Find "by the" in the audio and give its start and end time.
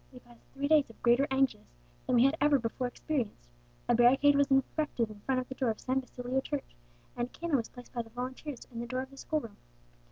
7.93-8.09